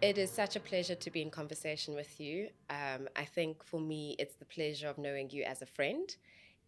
It 0.00 0.18
is 0.18 0.30
such 0.30 0.54
a 0.54 0.60
pleasure 0.60 0.94
to 0.94 1.10
be 1.10 1.20
in 1.20 1.30
conversation 1.30 1.96
with 1.96 2.20
you. 2.20 2.48
Um, 2.70 3.08
I 3.16 3.24
think 3.24 3.64
for 3.64 3.80
me, 3.80 4.14
it's 4.20 4.36
the 4.36 4.44
pleasure 4.44 4.86
of 4.86 4.98
knowing 4.98 5.30
you 5.30 5.42
as 5.42 5.62
a 5.62 5.66
friend. 5.66 6.14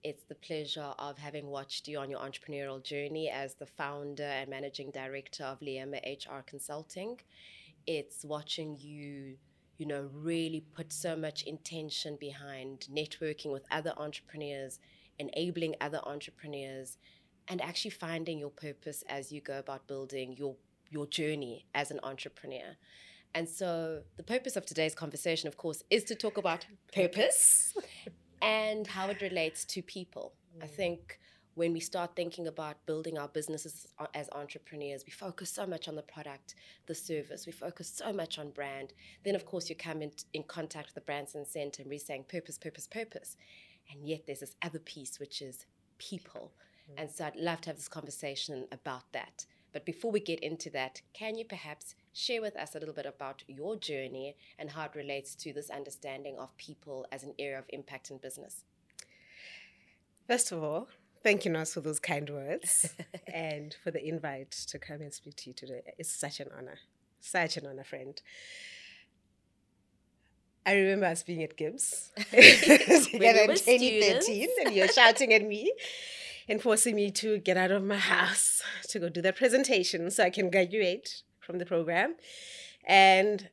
It's 0.02 0.24
the 0.24 0.34
pleasure 0.34 0.92
of 0.98 1.18
having 1.18 1.46
watched 1.46 1.86
you 1.86 2.00
on 2.00 2.10
your 2.10 2.18
entrepreneurial 2.18 2.82
journey 2.82 3.30
as 3.30 3.54
the 3.54 3.66
founder 3.66 4.24
and 4.24 4.50
managing 4.50 4.90
director 4.90 5.44
of 5.44 5.60
Liema 5.60 6.00
HR 6.04 6.42
Consulting. 6.44 7.20
It's 7.86 8.24
watching 8.24 8.76
you, 8.76 9.36
you 9.76 9.86
know, 9.86 10.10
really 10.12 10.64
put 10.74 10.92
so 10.92 11.14
much 11.14 11.44
intention 11.44 12.16
behind 12.18 12.88
networking 12.92 13.52
with 13.52 13.66
other 13.70 13.92
entrepreneurs, 13.96 14.80
enabling 15.20 15.76
other 15.80 16.00
entrepreneurs, 16.04 16.98
and 17.46 17.62
actually 17.62 17.92
finding 17.92 18.36
your 18.36 18.50
purpose 18.50 19.04
as 19.08 19.30
you 19.30 19.40
go 19.40 19.60
about 19.60 19.86
building 19.86 20.34
your 20.36 20.56
your 20.90 21.06
journey 21.06 21.66
as 21.74 21.90
an 21.90 22.00
entrepreneur. 22.02 22.76
And 23.34 23.48
so, 23.48 24.02
the 24.16 24.22
purpose 24.22 24.56
of 24.56 24.64
today's 24.64 24.94
conversation, 24.94 25.48
of 25.48 25.56
course, 25.56 25.82
is 25.90 26.04
to 26.04 26.14
talk 26.14 26.38
about 26.38 26.66
purpose 26.94 27.74
and 28.42 28.86
how 28.86 29.08
it 29.08 29.20
relates 29.20 29.64
to 29.66 29.82
people. 29.82 30.32
Mm. 30.58 30.64
I 30.64 30.66
think 30.66 31.18
when 31.54 31.72
we 31.72 31.80
start 31.80 32.14
thinking 32.14 32.46
about 32.46 32.86
building 32.86 33.18
our 33.18 33.26
businesses 33.26 33.88
as 34.14 34.28
entrepreneurs, 34.30 35.02
we 35.04 35.10
focus 35.10 35.50
so 35.50 35.66
much 35.66 35.88
on 35.88 35.96
the 35.96 36.02
product, 36.02 36.54
the 36.86 36.94
service, 36.94 37.46
we 37.46 37.52
focus 37.52 37.92
so 37.94 38.12
much 38.12 38.38
on 38.38 38.50
brand. 38.50 38.92
Then, 39.24 39.34
of 39.34 39.44
course, 39.44 39.68
you 39.68 39.74
come 39.74 40.00
in, 40.00 40.12
in 40.32 40.44
contact 40.44 40.86
with 40.86 40.94
the 40.94 41.00
Branson 41.00 41.44
Center 41.44 41.82
and 41.82 41.90
we're 41.90 41.98
saying 41.98 42.26
purpose, 42.28 42.58
purpose, 42.58 42.86
purpose. 42.86 43.36
And 43.90 44.08
yet, 44.08 44.22
there's 44.26 44.40
this 44.40 44.54
other 44.62 44.78
piece, 44.78 45.18
which 45.18 45.42
is 45.42 45.66
people. 45.98 46.52
Mm. 46.92 47.02
And 47.02 47.10
so, 47.10 47.26
I'd 47.26 47.36
love 47.36 47.60
to 47.62 47.70
have 47.70 47.76
this 47.76 47.88
conversation 47.88 48.68
about 48.70 49.12
that. 49.12 49.44
But 49.72 49.84
before 49.84 50.10
we 50.10 50.20
get 50.20 50.40
into 50.40 50.70
that, 50.70 51.02
can 51.12 51.36
you 51.36 51.44
perhaps 51.44 51.94
share 52.12 52.40
with 52.40 52.56
us 52.56 52.74
a 52.74 52.78
little 52.78 52.94
bit 52.94 53.06
about 53.06 53.44
your 53.46 53.76
journey 53.76 54.36
and 54.58 54.70
how 54.70 54.84
it 54.86 54.94
relates 54.94 55.34
to 55.36 55.52
this 55.52 55.70
understanding 55.70 56.36
of 56.38 56.56
people 56.56 57.06
as 57.12 57.22
an 57.22 57.34
area 57.38 57.58
of 57.58 57.66
impact 57.68 58.10
in 58.10 58.18
business? 58.18 58.64
First 60.26 60.52
of 60.52 60.62
all, 60.62 60.88
thank 61.22 61.44
you, 61.44 61.50
Nas, 61.50 61.74
for 61.74 61.80
those 61.80 62.00
kind 62.00 62.28
words 62.28 62.94
and 63.32 63.76
for 63.82 63.90
the 63.90 64.04
invite 64.04 64.50
to 64.50 64.78
come 64.78 65.00
and 65.00 65.12
speak 65.12 65.36
to 65.36 65.50
you 65.50 65.54
today. 65.54 65.82
It's 65.98 66.12
such 66.12 66.40
an 66.40 66.48
honor, 66.56 66.78
such 67.20 67.56
an 67.56 67.66
honor, 67.66 67.84
friend. 67.84 68.20
I 70.66 70.74
remember 70.74 71.06
us 71.06 71.22
being 71.22 71.42
at 71.42 71.50
together 71.56 71.80
in 71.80 73.56
2013, 73.56 74.48
and 74.66 74.74
you're 74.74 74.88
shouting 74.88 75.32
at 75.32 75.42
me 75.42 75.72
and 76.48 76.62
forcing 76.62 76.96
me 76.96 77.10
to 77.10 77.38
get 77.38 77.56
out 77.56 77.70
of 77.70 77.84
my 77.84 77.98
house 77.98 78.62
to 78.88 78.98
go 78.98 79.08
do 79.08 79.20
that 79.22 79.36
presentation 79.36 80.10
so 80.10 80.24
I 80.24 80.30
can 80.30 80.50
graduate 80.50 81.22
from 81.40 81.58
the 81.58 81.66
program. 81.66 82.16
And 82.84 83.50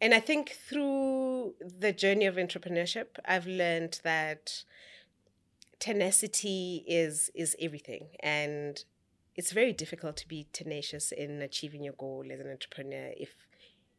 and 0.00 0.12
I 0.12 0.20
think 0.20 0.50
through 0.50 1.54
the 1.60 1.90
journey 1.90 2.26
of 2.26 2.36
entrepreneurship, 2.36 3.06
I've 3.24 3.46
learned 3.46 4.00
that 4.04 4.64
tenacity 5.78 6.84
is 6.86 7.30
is 7.34 7.56
everything. 7.60 8.08
And 8.20 8.84
it's 9.34 9.52
very 9.52 9.72
difficult 9.72 10.16
to 10.18 10.28
be 10.28 10.46
tenacious 10.52 11.12
in 11.12 11.42
achieving 11.42 11.82
your 11.82 11.94
goal 11.94 12.24
as 12.32 12.40
an 12.40 12.50
entrepreneur 12.50 13.12
if 13.16 13.34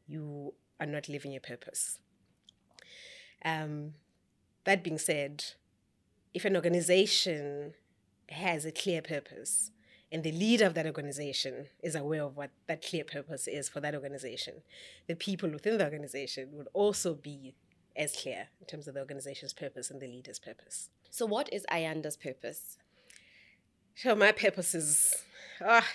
you 0.08 0.54
are 0.80 0.86
not 0.86 1.10
living 1.10 1.32
your 1.32 1.42
purpose. 1.42 2.00
Um, 3.46 3.94
that 4.64 4.84
being 4.84 4.98
said, 4.98 5.44
if 6.34 6.44
an 6.46 6.56
organization 6.56 7.74
has 8.30 8.66
a 8.66 8.72
clear 8.72 9.02
purpose 9.02 9.72
and 10.12 10.24
the 10.24 10.32
leader 10.32 10.66
of 10.66 10.74
that 10.76 10.86
organization 10.86 11.68
is 11.84 11.96
aware 11.96 12.24
of 12.24 12.38
what 12.38 12.52
that 12.68 12.86
clear 12.86 13.04
purpose 13.04 13.48
is 13.48 13.68
for 13.68 13.82
that 13.82 13.94
organization, 13.94 14.62
the 15.08 15.16
people 15.16 15.50
within 15.50 15.78
the 15.78 15.84
organization 15.84 16.50
would 16.54 16.68
also 16.74 17.14
be 17.14 17.56
as 17.96 18.16
clear 18.16 18.48
in 18.62 18.68
terms 18.68 18.88
of 18.88 18.94
the 18.94 19.02
organization's 19.02 19.54
purpose 19.54 19.92
and 19.92 20.00
the 20.00 20.08
leader's 20.08 20.40
purpose. 20.40 20.90
So, 21.10 21.26
what 21.26 21.52
is 21.52 21.66
Ayanda's 21.70 22.16
purpose? 22.16 22.78
So, 23.96 24.16
my 24.16 24.32
purpose 24.32 24.74
is, 24.74 25.14
oh, 25.60 25.86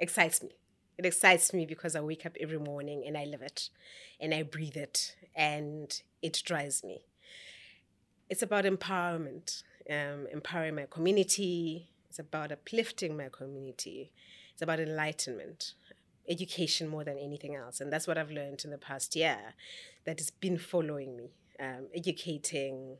excites 0.00 0.42
me. 0.42 0.56
It 0.98 1.06
excites 1.06 1.52
me 1.52 1.64
because 1.64 1.94
I 1.94 2.00
wake 2.00 2.26
up 2.26 2.36
every 2.40 2.58
morning 2.58 3.04
and 3.06 3.16
I 3.16 3.24
live 3.24 3.42
it 3.42 3.70
and 4.20 4.34
I 4.34 4.42
breathe 4.42 4.76
it 4.76 5.14
and 5.36 6.00
it 6.20 6.42
drives 6.44 6.82
me. 6.82 7.02
It's 8.28 8.42
about 8.42 8.64
empowerment 8.64 9.62
um, 9.90 10.26
empowering 10.32 10.74
my 10.74 10.86
community. 10.90 11.90
It's 12.08 12.18
about 12.18 12.52
uplifting 12.52 13.16
my 13.16 13.28
community. 13.30 14.12
It's 14.52 14.62
about 14.62 14.80
enlightenment, 14.80 15.74
education 16.28 16.88
more 16.88 17.04
than 17.04 17.18
anything 17.18 17.54
else. 17.56 17.80
And 17.80 17.92
that's 17.92 18.06
what 18.06 18.18
I've 18.18 18.30
learned 18.30 18.62
in 18.64 18.70
the 18.70 18.78
past 18.78 19.16
year 19.16 19.54
that 20.04 20.18
has 20.18 20.30
been 20.30 20.58
following 20.58 21.16
me, 21.16 21.30
um, 21.58 21.86
educating 21.94 22.98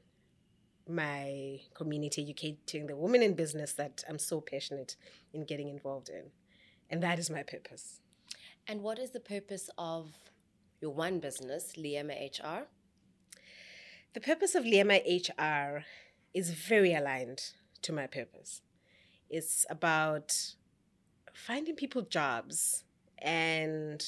my 0.89 1.61
community, 1.75 2.23
educating 2.23 2.87
the 2.87 2.97
women 2.97 3.23
in 3.23 3.35
business 3.35 3.73
that 3.75 4.03
I'm 4.09 4.19
so 4.19 4.41
passionate 4.41 4.97
in 5.33 5.45
getting 5.45 5.69
involved 5.69 6.09
in. 6.09 6.31
And 6.91 7.03
that 7.03 7.19
is 7.19 7.31
my 7.31 7.43
purpose. 7.43 8.01
And 8.67 8.83
what 8.83 8.99
is 8.99 9.11
the 9.11 9.21
purpose 9.21 9.71
of 9.79 10.13
your 10.81 10.93
one 10.93 11.21
business, 11.21 11.73
Liema 11.77 12.31
HR? 12.31 12.67
The 14.15 14.21
purpose 14.21 14.55
of 14.55 14.65
Liema 14.65 15.01
HR 15.01 15.85
is 16.35 16.51
very 16.51 16.95
aligned 16.95 17.53
to 17.83 17.93
my 17.93 18.07
purpose. 18.07 18.63
It's 19.29 19.67
about 19.69 20.55
finding 21.33 21.75
people 21.75 22.03
jobs 22.03 22.85
and 23.19 24.05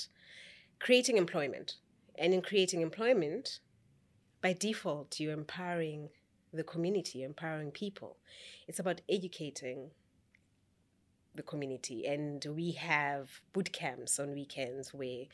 creating 0.78 1.16
employment. 1.16 1.76
And 2.16 2.32
in 2.32 2.42
creating 2.42 2.80
employment, 2.80 3.60
by 4.40 4.52
default, 4.52 5.18
you're 5.18 5.32
empowering 5.32 6.10
the 6.52 6.62
community, 6.62 7.22
empowering 7.22 7.70
people. 7.70 8.18
It's 8.68 8.78
about 8.78 9.00
educating 9.08 9.90
the 11.34 11.42
community. 11.42 12.06
And 12.06 12.44
we 12.54 12.72
have 12.72 13.40
boot 13.52 13.72
camps 13.72 14.20
on 14.20 14.32
weekends 14.32 14.94
where 14.94 15.24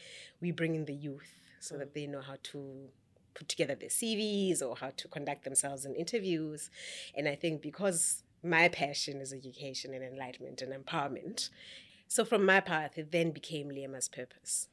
we 0.40 0.50
bring 0.52 0.74
in 0.74 0.86
the 0.86 0.94
youth 0.94 1.34
so 1.58 1.76
that 1.76 1.94
they 1.94 2.06
know 2.06 2.22
how 2.22 2.36
to 2.44 2.88
put 3.34 3.48
together 3.48 3.74
their 3.74 3.88
CVs 3.88 4.62
or 4.62 4.76
how 4.76 4.91
to 4.96 5.08
conduct 5.08 5.44
themselves 5.44 5.84
in 5.84 5.94
interviews. 5.94 6.70
And 7.14 7.28
I 7.28 7.34
think 7.34 7.62
because 7.62 8.22
my 8.42 8.68
passion 8.68 9.20
is 9.20 9.32
education 9.32 9.94
and 9.94 10.04
enlightenment 10.04 10.62
and 10.62 10.72
empowerment, 10.72 11.50
so 12.08 12.24
from 12.24 12.44
my 12.44 12.58
path, 12.58 12.98
it 12.98 13.12
then 13.12 13.30
became 13.30 13.68
Liema's 13.68 14.08
purpose. 14.08 14.66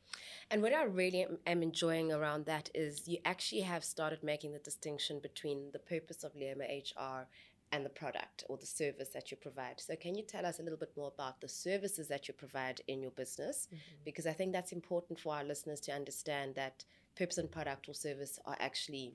And 0.49 0.61
what 0.61 0.73
I 0.73 0.83
really 0.83 1.27
am 1.45 1.61
enjoying 1.61 2.11
around 2.11 2.45
that 2.45 2.71
is 2.73 3.07
you 3.07 3.19
actually 3.25 3.61
have 3.61 3.83
started 3.83 4.23
making 4.23 4.53
the 4.53 4.59
distinction 4.59 5.19
between 5.19 5.71
the 5.71 5.79
purpose 5.79 6.23
of 6.23 6.33
Liema 6.33 6.65
HR 6.65 7.27
and 7.71 7.85
the 7.85 7.89
product 7.89 8.43
or 8.47 8.57
the 8.57 8.65
service 8.65 9.09
that 9.09 9.29
you 9.29 9.37
provide. 9.37 9.79
So, 9.79 9.95
can 9.95 10.15
you 10.15 10.23
tell 10.23 10.45
us 10.45 10.59
a 10.59 10.63
little 10.63 10.79
bit 10.79 10.93
more 10.95 11.11
about 11.13 11.41
the 11.41 11.49
services 11.49 12.07
that 12.07 12.27
you 12.27 12.33
provide 12.33 12.81
in 12.87 13.01
your 13.01 13.11
business? 13.11 13.67
Mm-hmm. 13.67 14.03
Because 14.05 14.25
I 14.25 14.31
think 14.31 14.53
that's 14.53 14.71
important 14.71 15.19
for 15.19 15.35
our 15.35 15.43
listeners 15.43 15.81
to 15.81 15.91
understand 15.91 16.55
that 16.55 16.85
purpose 17.17 17.37
and 17.37 17.51
product 17.51 17.89
or 17.89 17.93
service 17.93 18.39
are 18.45 18.57
actually 18.59 19.13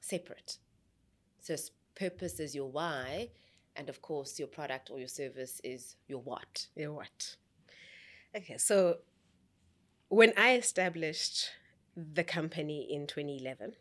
separate. 0.00 0.58
So 1.40 1.56
purpose 1.94 2.40
is 2.40 2.54
your 2.54 2.70
why, 2.70 3.30
and 3.76 3.88
of 3.88 4.02
course, 4.02 4.38
your 4.38 4.48
product 4.48 4.90
or 4.90 4.98
your 4.98 5.08
service 5.08 5.60
is 5.64 5.96
your 6.06 6.20
what. 6.20 6.66
Your 6.76 6.92
what. 6.92 7.36
Okay, 8.36 8.58
so 8.58 8.98
when 10.08 10.32
I 10.36 10.56
established 10.56 11.50
the 11.96 12.24
company 12.24 12.86
in 12.90 13.06
2011, 13.06 13.72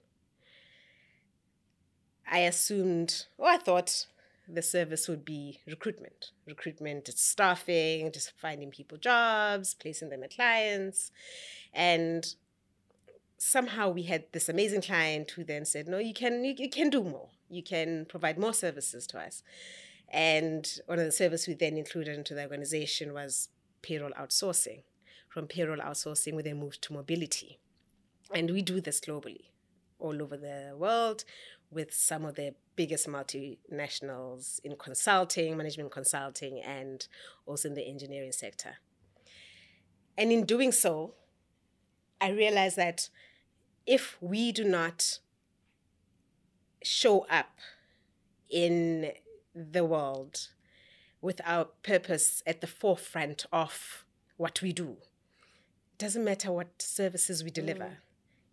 I 2.31 2.39
assumed, 2.39 3.25
or 3.37 3.47
I 3.47 3.57
thought 3.57 4.05
the 4.47 4.61
service 4.61 5.07
would 5.07 5.25
be 5.25 5.59
recruitment. 5.67 6.31
Recruitment, 6.47 7.07
staffing, 7.07 8.11
just 8.11 8.31
finding 8.37 8.71
people 8.71 8.97
jobs, 8.97 9.73
placing 9.73 10.09
them 10.09 10.23
at 10.23 10.35
clients. 10.35 11.11
And 11.73 12.25
somehow 13.39 13.89
we 13.89 14.03
had 14.03 14.25
this 14.33 14.49
amazing 14.49 14.81
client 14.81 15.31
who 15.31 15.43
then 15.43 15.65
said, 15.65 15.87
"No, 15.87 15.97
you 15.97 16.13
can 16.13 16.43
you, 16.43 16.53
you, 16.55 16.69
can 16.69 16.89
do 16.89 17.03
more. 17.03 17.29
You 17.49 17.63
can 17.63 18.05
provide 18.05 18.37
more 18.37 18.53
services 18.53 19.07
to 19.07 19.19
us." 19.19 19.41
And 20.09 20.71
one 20.85 20.99
of 20.99 21.05
the 21.05 21.11
services 21.11 21.47
we 21.47 21.53
then 21.53 21.77
included 21.77 22.15
into 22.15 22.35
the 22.35 22.43
organization 22.43 23.13
was 23.13 23.49
payroll 23.81 24.11
outsourcing. 24.11 24.83
From 25.29 25.47
payroll 25.47 25.77
outsourcing, 25.79 26.35
we 26.35 26.43
then 26.43 26.59
moved 26.59 26.81
to 26.83 26.93
mobility, 26.93 27.59
and 28.33 28.51
we 28.51 28.61
do 28.61 28.81
this 28.81 28.99
globally, 28.99 29.45
all 29.99 30.21
over 30.21 30.37
the 30.37 30.73
world, 30.75 31.23
with 31.71 31.93
some 31.93 32.25
of 32.25 32.35
the 32.35 32.55
biggest 32.75 33.07
multinationals 33.07 34.59
in 34.63 34.75
consulting, 34.75 35.55
management 35.55 35.91
consulting, 35.91 36.61
and 36.61 37.07
also 37.45 37.69
in 37.69 37.75
the 37.75 37.87
engineering 37.87 38.31
sector. 38.31 38.77
And 40.17 40.31
in 40.31 40.45
doing 40.45 40.71
so, 40.71 41.13
I 42.19 42.31
realized 42.31 42.75
that 42.75 43.09
if 43.85 44.17
we 44.21 44.51
do 44.51 44.63
not 44.63 45.19
show 46.83 47.25
up 47.29 47.57
in 48.49 49.11
the 49.53 49.83
world 49.83 50.49
with 51.21 51.41
our 51.45 51.65
purpose 51.83 52.41
at 52.47 52.61
the 52.61 52.67
forefront 52.67 53.45
of 53.51 54.05
what 54.37 54.61
we 54.61 54.71
do, 54.71 54.97
it 55.93 55.97
doesn't 55.97 56.23
matter 56.23 56.51
what 56.51 56.81
services 56.81 57.43
we 57.43 57.49
deliver, 57.49 57.83
mm. 57.83 57.95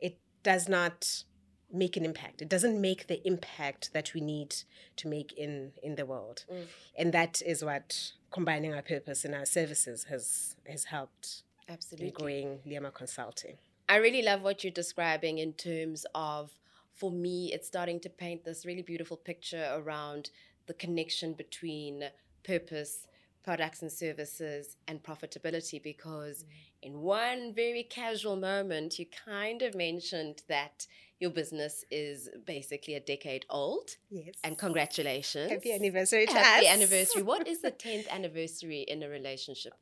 it 0.01 0.19
does 0.43 0.69
not 0.69 1.25
make 1.73 1.97
an 1.97 2.05
impact. 2.05 2.43
It 2.43 2.49
doesn't 2.49 2.81
make 2.81 3.07
the 3.07 3.27
impact 3.27 3.93
that 3.93 4.15
we 4.15 4.21
need 4.21 4.57
to 4.97 5.09
make 5.09 5.33
in 5.33 5.73
in 5.83 5.97
the 5.97 6.07
world, 6.07 6.45
mm. 6.53 6.65
and 6.97 7.13
that 7.13 7.43
is 7.45 7.65
what 7.65 8.13
combining 8.31 8.75
our 8.75 8.83
purpose 8.83 9.25
and 9.25 9.35
our 9.35 9.47
services 9.47 10.05
has 10.05 10.57
has 10.69 10.85
helped 10.85 11.43
in 11.69 11.75
Absolutely. 11.75 12.11
growing 12.11 12.59
Liama 12.67 12.93
Consulting. 12.93 13.59
I 13.89 13.97
really 13.97 14.23
love 14.23 14.43
what 14.43 14.65
you're 14.65 14.73
describing 14.73 15.39
in 15.39 15.53
terms 15.53 16.05
of, 16.15 16.51
for 16.93 17.13
me, 17.13 17.53
it's 17.53 17.69
starting 17.69 18.01
to 18.01 18.11
paint 18.11 18.45
this 18.45 18.67
really 18.67 18.83
beautiful 18.83 19.17
picture 19.17 19.71
around 19.75 20.31
the 20.67 20.75
connection 20.75 21.35
between 21.35 22.03
purpose, 22.43 23.07
products 23.45 23.83
and 23.83 23.93
services, 23.93 24.77
and 24.89 25.05
profitability. 25.05 25.81
Because 25.81 26.43
mm. 26.43 26.47
in 26.83 27.01
one 27.01 27.53
very 27.55 27.85
casual 27.85 28.35
moment, 28.35 28.99
you 28.99 29.07
kind 29.25 29.63
of 29.63 29.77
mentioned 29.77 30.43
that 30.49 30.89
your 31.19 31.31
business 31.31 31.85
is 31.91 32.29
basically 32.45 32.95
a 32.95 33.01
decade 33.01 33.47
old. 33.49 33.89
Yes. 34.11 34.35
And 34.45 34.59
congratulations. 34.59 35.51
happy 35.51 35.73
anniversary 35.73 36.27
to 36.27 36.33
Happy 36.33 36.67
us. 36.67 36.73
anniversary. 36.75 37.23
What 37.23 37.47
is 37.49 37.63
the 37.63 37.71
10th 37.87 38.09
anniversary 38.09 38.83
in 38.83 39.03
a 39.03 39.09
relationship? 39.09 39.73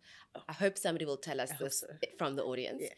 I 0.49 0.53
hope 0.53 0.79
somebody 0.79 1.05
will 1.05 1.17
tell 1.17 1.41
us 1.41 1.51
I 1.53 1.57
this 1.63 1.81
so. 1.81 1.87
from 2.19 2.35
the 2.37 2.43
audience. 2.45 2.83
Yeah. 2.83 2.89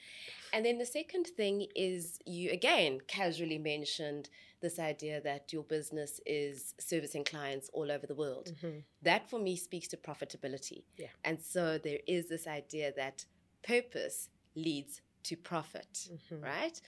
And 0.52 0.64
then 0.64 0.78
the 0.78 0.86
second 0.86 1.26
thing 1.36 1.66
is 1.74 2.18
you 2.24 2.50
again 2.50 3.00
casually 3.08 3.58
mentioned 3.58 4.28
this 4.62 4.78
idea 4.78 5.20
that 5.22 5.52
your 5.52 5.62
business 5.64 6.18
is 6.24 6.74
servicing 6.80 7.24
clients 7.24 7.68
all 7.74 7.90
over 7.92 8.06
the 8.06 8.14
world. 8.14 8.52
Mhm. 8.62 8.84
That 9.02 9.28
for 9.28 9.38
me 9.38 9.56
speaks 9.56 9.88
to 9.88 9.96
profitability. 9.98 10.84
Yeah. 10.96 11.08
And 11.24 11.42
so 11.42 11.76
there 11.78 12.00
is 12.06 12.28
this 12.28 12.46
idea 12.46 12.92
that 12.96 13.26
purpose 13.62 14.28
leads 14.54 15.02
to 15.24 15.36
profit, 15.36 16.08
Mhm. 16.10 16.42
right? 16.42 16.80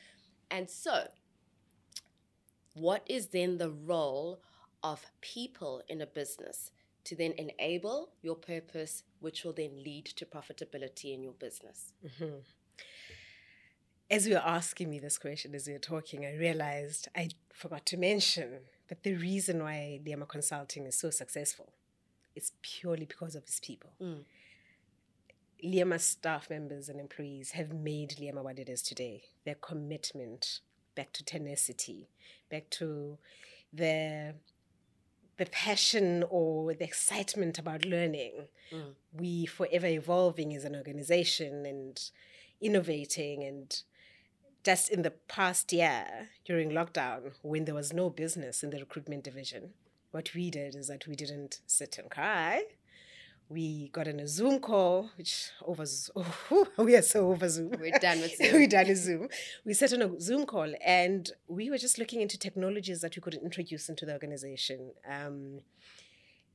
And 0.50 0.70
so 0.70 1.08
what 2.78 3.02
is 3.06 3.28
then 3.28 3.58
the 3.58 3.70
role 3.70 4.40
of 4.82 5.06
people 5.20 5.82
in 5.88 6.00
a 6.00 6.06
business 6.06 6.70
to 7.04 7.16
then 7.16 7.32
enable 7.32 8.10
your 8.22 8.36
purpose, 8.36 9.02
which 9.20 9.44
will 9.44 9.52
then 9.52 9.82
lead 9.82 10.04
to 10.04 10.26
profitability 10.26 11.14
in 11.14 11.22
your 11.22 11.32
business? 11.32 11.92
Mhm. 12.04 12.44
As 14.10 14.26
you 14.26 14.34
were 14.34 14.40
asking 14.40 14.88
me 14.88 14.98
this 14.98 15.18
question, 15.18 15.54
as 15.54 15.66
we 15.66 15.74
were 15.74 15.78
talking, 15.78 16.24
I 16.24 16.34
realized 16.34 17.08
I 17.14 17.30
forgot 17.52 17.84
to 17.86 17.96
mention 17.96 18.68
that 18.88 19.02
the 19.02 19.14
reason 19.14 19.62
why 19.62 20.00
Liama 20.04 20.26
Consulting 20.26 20.86
is 20.86 20.96
so 20.96 21.10
successful 21.10 21.72
is 22.34 22.52
purely 22.62 23.04
because 23.04 23.34
of 23.34 23.42
its 23.42 23.60
people. 23.60 23.90
Mm. 24.00 24.24
Liama 25.62 25.98
staff 25.98 26.48
members 26.48 26.88
and 26.88 27.00
employees 27.00 27.50
have 27.50 27.72
made 27.72 28.16
Liama 28.18 28.42
what 28.42 28.58
it 28.58 28.68
is 28.68 28.80
today. 28.80 29.24
Their 29.44 29.56
commitment 29.56 30.60
back 30.98 31.12
to 31.12 31.24
tenacity, 31.24 32.08
back 32.50 32.68
to 32.70 33.18
the 33.72 34.34
the 35.36 35.46
passion 35.46 36.24
or 36.28 36.74
the 36.74 36.82
excitement 36.82 37.60
about 37.60 37.84
learning. 37.84 38.48
Mm. 38.72 38.94
We 39.12 39.46
forever 39.46 39.86
evolving 39.86 40.52
as 40.56 40.64
an 40.64 40.74
organization 40.74 41.64
and 41.64 41.94
innovating 42.60 43.44
and 43.44 43.68
just 44.64 44.90
in 44.90 45.02
the 45.02 45.12
past 45.36 45.72
year 45.72 46.30
during 46.44 46.70
lockdown 46.70 47.20
when 47.42 47.64
there 47.64 47.76
was 47.76 47.92
no 47.92 48.10
business 48.10 48.64
in 48.64 48.70
the 48.70 48.80
recruitment 48.80 49.22
division 49.22 49.70
what 50.10 50.34
we 50.34 50.50
did 50.50 50.74
is 50.74 50.88
that 50.88 51.06
we 51.06 51.14
didn't 51.14 51.60
sit 51.66 51.96
and 51.98 52.10
cry 52.10 52.64
we 53.50 53.88
got 53.88 54.06
on 54.08 54.20
a 54.20 54.28
zoom 54.28 54.58
call 54.60 55.10
which 55.16 55.50
over 55.64 55.84
oh, 56.16 56.66
we 56.78 56.94
are 56.96 57.02
so 57.02 57.30
over 57.30 57.48
zoom 57.48 57.72
We're 57.80 57.98
done 57.98 58.20
with 58.20 58.36
Zoom. 58.38 58.52
we're 58.52 58.68
done 58.68 58.88
with 58.88 58.98
zoom 59.06 59.28
we 59.64 59.74
sat 59.74 59.92
on 59.94 60.02
a 60.02 60.20
zoom 60.20 60.44
call 60.46 60.72
and 60.84 61.30
we 61.48 61.70
were 61.70 61.78
just 61.78 61.98
looking 61.98 62.20
into 62.20 62.38
technologies 62.38 63.00
that 63.00 63.16
we 63.16 63.22
could 63.22 63.34
introduce 63.34 63.88
into 63.88 64.04
the 64.04 64.12
organization 64.12 64.92
um, 65.10 65.60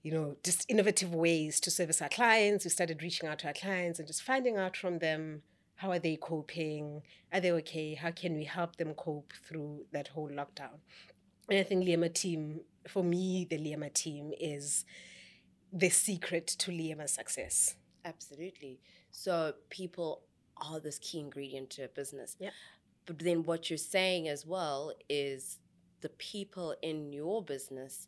you 0.04 0.12
know, 0.12 0.36
just 0.44 0.66
innovative 0.70 1.16
ways 1.16 1.62
to 1.62 1.72
service 1.72 2.02
our 2.02 2.10
clients. 2.10 2.66
We 2.66 2.72
started 2.72 3.02
reaching 3.02 3.30
out 3.30 3.40
to 3.40 3.48
our 3.48 3.54
clients 3.54 4.00
and 4.00 4.08
just 4.08 4.22
finding 4.22 4.58
out 4.58 4.76
from 4.76 5.00
them 5.00 5.44
how 5.76 5.92
are 5.92 6.00
they 6.00 6.18
coping? 6.18 7.02
Are 7.32 7.40
they 7.40 7.52
okay? 7.54 7.96
How 7.96 8.12
can 8.12 8.36
we 8.36 8.44
help 8.44 8.76
them 8.76 8.94
cope 8.94 9.34
through 9.48 9.86
that 9.92 10.10
whole 10.10 10.30
lockdown? 10.30 10.78
And 11.50 11.60
I 11.60 11.64
think 11.64 11.86
Liama 11.86 12.14
team, 12.14 12.62
for 12.88 13.04
me, 13.04 13.48
the 13.50 13.58
Liama 13.58 13.92
team 13.94 14.34
is 14.40 14.86
the 15.74 15.90
secret 15.90 16.46
to 16.48 16.72
Liama's 16.72 17.12
success. 17.12 17.76
Absolutely. 18.06 18.80
So 19.12 19.54
people 19.70 20.22
are 20.58 20.80
this 20.80 21.00
key 21.00 21.20
ingredient 21.20 21.72
to 21.72 21.86
a 21.86 21.88
business. 21.88 22.36
Yeah. 22.40 22.52
But 23.06 23.20
then 23.20 23.44
what 23.44 23.70
you're 23.70 23.78
saying 23.78 24.28
as 24.28 24.46
well 24.46 24.94
is 25.10 25.60
the 26.02 26.10
people 26.10 26.76
in 26.82 27.12
your 27.12 27.44
business 27.44 28.08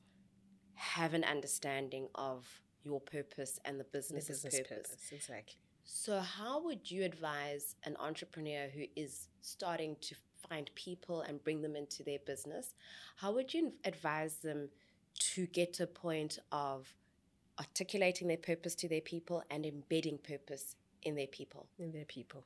have 0.76 1.14
an 1.14 1.24
understanding 1.24 2.08
of 2.16 2.46
your 2.84 3.02
purpose 3.02 3.60
and 3.66 3.80
the 3.80 3.84
The 3.84 3.90
business's 3.98 4.44
business 4.44 4.68
purpose. 4.68 4.90
purpose, 4.90 5.12
exactly. 5.12 5.56
So 5.84 6.20
how 6.20 6.64
would 6.64 6.90
you 6.92 7.04
advise 7.04 7.76
an 7.84 7.96
entrepreneur 8.00 8.68
who 8.74 8.84
is 8.96 9.28
starting 9.42 9.96
to 10.02 10.16
find 10.50 10.70
people 10.76 11.22
and 11.22 11.44
bring 11.44 11.62
them 11.62 11.76
into 11.76 12.04
their 12.04 12.20
business? 12.26 12.74
How 13.18 13.32
would 13.34 13.54
you 13.54 13.74
advise 13.84 14.38
them 14.38 14.70
to 15.34 15.46
get 15.48 15.74
to 15.74 15.84
a 15.84 15.88
point 15.88 16.40
of 16.52 16.94
articulating 17.60 18.28
their 18.28 18.38
purpose 18.38 18.76
to 18.76 18.90
their 18.90 19.02
people 19.02 19.44
and 19.50 19.66
embedding 19.66 20.18
purpose 20.18 20.76
in 21.04 21.16
their 21.16 21.28
people? 21.28 21.68
in 21.80 21.92
their 21.92 22.06
people. 22.06 22.44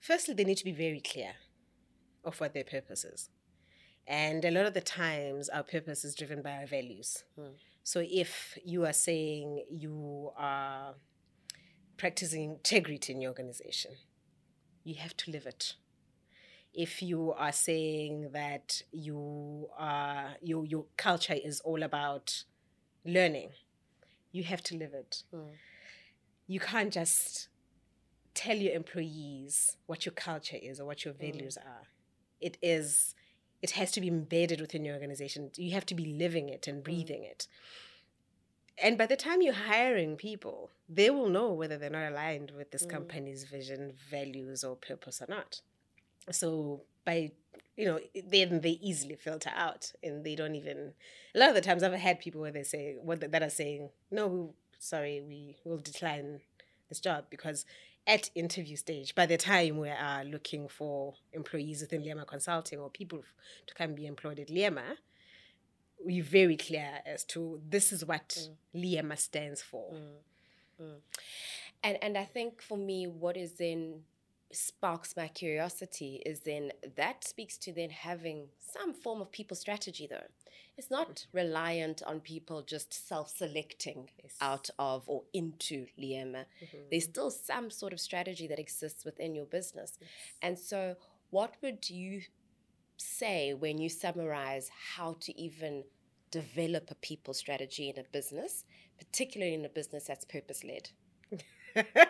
Firstly, 0.00 0.34
they 0.34 0.44
need 0.44 0.58
to 0.58 0.64
be 0.64 0.72
very 0.72 1.00
clear 1.00 1.32
of 2.24 2.40
what 2.40 2.54
their 2.54 2.64
purpose 2.64 3.04
is. 3.04 3.30
And 4.06 4.44
a 4.44 4.50
lot 4.50 4.66
of 4.66 4.74
the 4.74 4.80
times, 4.80 5.48
our 5.48 5.62
purpose 5.62 6.04
is 6.04 6.14
driven 6.14 6.40
by 6.40 6.52
our 6.52 6.66
values. 6.66 7.24
Hmm. 7.36 7.56
So 7.82 8.02
if 8.06 8.58
you 8.64 8.84
are 8.86 8.92
saying 8.92 9.64
you 9.70 10.32
are 10.36 10.94
practicing 11.96 12.44
integrity 12.44 13.12
in 13.12 13.20
your 13.20 13.30
organization, 13.30 13.92
you 14.84 14.94
have 14.96 15.16
to 15.18 15.30
live 15.30 15.46
it. 15.46 15.74
If 16.72 17.02
you 17.02 17.32
are 17.32 17.52
saying 17.52 18.30
that 18.32 18.82
you 18.92 19.68
are 19.76 20.36
your 20.42 20.64
your 20.64 20.84
culture 20.96 21.34
is 21.34 21.60
all 21.60 21.82
about 21.82 22.44
learning, 23.04 23.50
you 24.32 24.42
have 24.44 24.62
to 24.62 24.76
live 24.76 24.94
it 24.94 25.22
Mm. 25.32 25.54
you 26.46 26.60
can't 26.60 26.92
just 26.92 27.48
tell 28.34 28.56
your 28.56 28.72
employees 28.74 29.76
what 29.86 30.06
your 30.06 30.12
culture 30.14 30.58
is 30.60 30.78
or 30.80 30.86
what 30.86 31.04
your 31.04 31.12
Mm. 31.14 31.18
values 31.18 31.56
are. 31.58 31.86
It 32.40 32.56
is 32.62 33.14
it 33.60 33.72
has 33.72 33.90
to 33.90 34.00
be 34.00 34.06
embedded 34.06 34.60
within 34.60 34.84
your 34.84 34.94
organization. 34.94 35.50
You 35.56 35.72
have 35.72 35.86
to 35.86 35.94
be 35.96 36.04
living 36.04 36.48
it 36.48 36.62
Mm. 36.62 36.68
and 36.68 36.84
breathing 36.84 37.24
it. 37.24 37.48
And 38.80 38.96
by 38.96 39.06
the 39.06 39.16
time 39.16 39.42
you're 39.42 39.52
hiring 39.54 40.16
people, 40.16 40.70
they 40.88 41.10
will 41.10 41.28
know 41.28 41.52
whether 41.52 41.76
they're 41.76 41.90
not 41.90 42.12
aligned 42.12 42.52
with 42.52 42.70
this 42.70 42.86
Mm. 42.86 42.90
company's 42.90 43.42
vision, 43.44 43.92
values, 44.08 44.62
or 44.62 44.76
purpose 44.76 45.20
or 45.20 45.26
not. 45.28 45.60
So 46.30 46.84
by 47.08 47.32
you 47.78 47.86
know, 47.86 48.00
then 48.26 48.60
they 48.60 48.76
easily 48.82 49.14
filter 49.14 49.52
out, 49.54 49.92
and 50.02 50.24
they 50.24 50.34
don't 50.34 50.56
even. 50.56 50.94
A 51.34 51.38
lot 51.38 51.50
of 51.50 51.54
the 51.54 51.60
times, 51.60 51.84
I've 51.84 51.92
had 51.92 52.18
people 52.18 52.40
where 52.40 52.50
they 52.50 52.64
say 52.64 52.96
what 53.00 53.20
that 53.32 53.42
are 53.42 53.50
saying, 53.50 53.90
"No, 54.10 54.54
sorry, 54.78 55.22
we 55.26 55.56
will 55.64 55.78
decline 55.78 56.40
this 56.88 57.00
job 57.00 57.26
because 57.30 57.64
at 58.06 58.30
interview 58.34 58.76
stage, 58.76 59.14
by 59.14 59.26
the 59.26 59.36
time 59.36 59.78
we 59.78 59.90
are 59.90 60.24
looking 60.24 60.66
for 60.66 61.14
employees 61.32 61.80
within 61.80 62.02
Liama 62.02 62.26
Consulting 62.26 62.80
or 62.80 62.90
people 62.90 63.22
to 63.68 63.74
come 63.74 63.94
be 63.94 64.06
employed 64.06 64.40
at 64.40 64.48
Liama, 64.48 64.96
we're 66.04 66.24
very 66.24 66.56
clear 66.56 67.00
as 67.06 67.22
to 67.24 67.60
this 67.68 67.92
is 67.92 68.04
what 68.04 68.28
mm. 68.28 68.54
Liama 68.74 69.16
stands 69.16 69.62
for. 69.62 69.92
Mm. 69.92 70.82
Mm. 70.82 70.96
And 71.84 71.98
and 72.02 72.18
I 72.18 72.24
think 72.24 72.60
for 72.60 72.76
me, 72.76 73.06
what 73.06 73.36
is 73.36 73.52
then 73.52 74.02
sparks 74.52 75.14
my 75.16 75.28
curiosity 75.28 76.22
is 76.24 76.40
then 76.40 76.72
that 76.96 77.24
speaks 77.24 77.58
to 77.58 77.72
then 77.72 77.90
having 77.90 78.48
some 78.58 78.94
form 78.94 79.20
of 79.20 79.30
people 79.30 79.56
strategy 79.56 80.06
though. 80.08 80.26
It's 80.76 80.90
not 80.90 81.08
mm. 81.08 81.26
reliant 81.32 82.02
on 82.06 82.20
people 82.20 82.62
just 82.62 83.08
self-selecting 83.08 84.10
Yes. 84.22 84.36
out 84.40 84.70
of 84.78 85.08
or 85.08 85.24
into 85.32 85.86
Liema. 86.00 86.44
Mm-hmm. 86.62 86.76
There's 86.90 87.04
still 87.04 87.30
some 87.30 87.70
sort 87.70 87.92
of 87.92 88.00
strategy 88.00 88.46
that 88.46 88.58
exists 88.58 89.04
within 89.04 89.34
your 89.34 89.46
business. 89.46 89.98
And 90.40 90.58
so 90.58 90.96
what 91.30 91.54
would 91.62 91.90
you 91.90 92.22
say 92.96 93.54
when 93.54 93.78
you 93.78 93.88
summarize 93.88 94.70
how 94.96 95.16
to 95.20 95.40
even 95.40 95.84
develop 96.30 96.90
a 96.90 96.94
people 96.96 97.34
strategy 97.34 97.88
in 97.88 97.98
a 97.98 98.04
business, 98.12 98.64
particularly 98.98 99.54
in 99.54 99.64
a 99.64 99.68
business 99.68 100.04
that's 100.04 100.24
purpose 100.24 100.62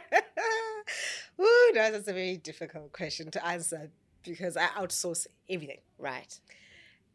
That's 1.91 2.09
a 2.09 2.13
very 2.13 2.37
difficult 2.37 2.93
question 2.93 3.31
to 3.33 3.47
answer 3.47 3.91
because 4.25 4.57
I 4.57 4.67
outsource 4.69 5.27
everything. 5.49 5.81
Right. 5.99 6.39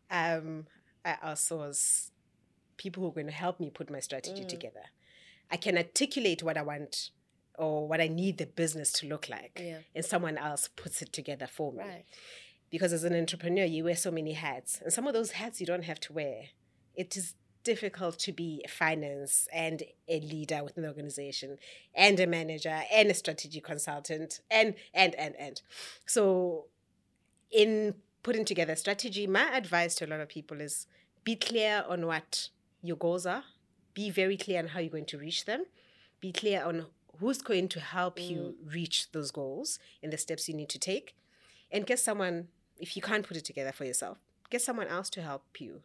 Um, 0.10 0.68
I 1.06 1.16
outsource 1.24 2.12
people 2.78 3.04
who 3.04 3.10
are 3.10 3.14
going 3.14 3.28
to 3.28 3.34
help 3.34 3.60
me 3.60 3.70
put 3.70 3.90
my 3.90 4.00
strategy 4.00 4.44
Mm. 4.44 4.48
together. 4.48 4.84
I 5.52 5.58
can 5.58 5.78
articulate 5.78 6.42
what 6.44 6.58
I 6.58 6.62
want 6.62 7.12
or 7.58 7.88
what 7.88 8.02
I 8.02 8.08
need 8.08 8.38
the 8.40 8.46
business 8.48 8.92
to 8.94 9.08
look 9.08 9.30
like, 9.30 9.60
Yeah. 9.64 9.80
and 9.94 10.04
someone 10.04 10.38
else 10.38 10.68
puts 10.76 11.02
it 11.04 11.14
together 11.14 11.46
for 11.48 11.72
me. 11.72 11.80
Right. 11.84 12.06
Because 12.72 12.92
as 12.94 13.04
an 13.04 13.14
entrepreneur, 13.14 13.66
you 13.66 13.84
wear 13.84 13.96
so 13.96 14.10
many 14.10 14.34
hats, 14.34 14.82
and 14.82 14.92
some 14.92 15.06
of 15.06 15.14
those 15.14 15.32
hats 15.34 15.60
you 15.60 15.68
don't 15.68 15.84
have 15.84 16.00
to 16.02 16.14
wear. 16.14 16.46
It 16.96 17.16
is 17.16 17.36
difficult 17.64 18.20
to 18.20 18.32
be 18.32 18.62
a 18.66 18.68
finance 18.68 19.48
and 19.54 19.84
a 20.08 20.20
leader 20.20 20.64
within 20.64 20.84
the 20.84 20.90
organization, 20.90 21.58
and 21.96 22.20
a 22.20 22.28
manager, 22.28 22.84
and 22.92 23.10
a 23.10 23.14
strategy 23.14 23.62
consultant, 23.62 24.42
and 24.52 24.76
and 24.94 25.16
and 25.16 25.36
and. 25.38 25.62
So, 26.06 26.66
in 27.52 27.96
putting 28.22 28.46
together 28.46 28.76
strategy, 28.76 29.28
my 29.28 29.56
advice 29.56 29.96
to 29.96 30.06
a 30.06 30.08
lot 30.08 30.20
of 30.20 30.30
people 30.30 30.62
is 30.62 30.88
be 31.24 31.36
clear 31.36 31.84
on 31.88 32.06
what 32.06 32.50
your 32.82 32.98
goals 32.98 33.26
are. 33.26 33.44
Be 33.94 34.10
very 34.10 34.38
clear 34.38 34.60
on 34.60 34.68
how 34.70 34.80
you're 34.80 34.90
going 34.90 35.06
to 35.06 35.18
reach 35.18 35.46
them. 35.46 35.66
Be 36.20 36.32
clear 36.32 36.64
on 36.64 36.88
who's 37.20 37.42
going 37.42 37.68
to 37.70 37.80
help 37.80 38.20
you 38.20 38.56
mm. 38.66 38.74
reach 38.74 39.12
those 39.12 39.32
goals 39.32 39.80
and 40.02 40.12
the 40.12 40.18
steps 40.18 40.50
you 40.50 40.56
need 40.56 40.70
to 40.70 40.80
take. 40.80 41.16
And 41.72 41.86
get 41.86 42.00
someone, 42.00 42.48
if 42.80 42.96
you 42.96 43.02
can't 43.02 43.28
put 43.28 43.38
it 43.38 43.46
together 43.46 43.72
for 43.72 43.86
yourself, 43.86 44.18
get 44.50 44.62
someone 44.62 44.88
else 44.88 45.10
to 45.12 45.22
help 45.22 45.44
you. 45.60 45.82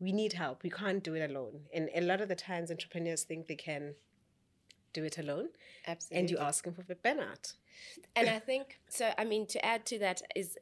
We 0.00 0.12
need 0.12 0.34
help. 0.34 0.62
We 0.62 0.70
can't 0.70 1.02
do 1.02 1.14
it 1.14 1.30
alone. 1.30 1.62
And 1.74 1.90
a 1.94 2.00
lot 2.00 2.20
of 2.20 2.28
the 2.28 2.36
times, 2.36 2.70
entrepreneurs 2.70 3.24
think 3.24 3.46
they 3.46 3.56
can 3.56 3.94
do 4.92 5.04
it 5.04 5.18
alone, 5.18 5.48
Absolutely. 5.86 6.18
and 6.18 6.30
you 6.30 6.38
ask 6.38 6.64
them 6.64 6.74
for 6.74 6.82
the 6.82 6.94
burnout. 6.94 7.54
And 8.16 8.28
I 8.28 8.38
think 8.38 8.78
so. 8.88 9.10
I 9.18 9.24
mean, 9.24 9.46
to 9.48 9.64
add 9.64 9.84
to 9.86 9.98
that 9.98 10.22
is 10.34 10.56